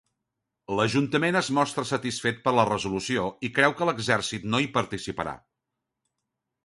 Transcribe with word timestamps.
L'ajuntament 0.77 1.35
es 1.41 1.49
mostra 1.57 1.83
satisfet 1.89 2.41
per 2.47 2.53
la 2.61 2.65
resolució 2.69 3.27
i 3.49 3.53
creu 3.59 3.77
que 3.83 3.89
l'exèrcit 3.91 4.49
no 4.55 4.63
hi 4.65 4.71
participarà. 4.79 5.35